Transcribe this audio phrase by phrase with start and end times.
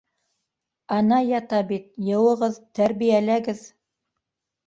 [0.99, 3.61] Ана ята бит: йыуығыҙ, тәрбиәләгеҙ!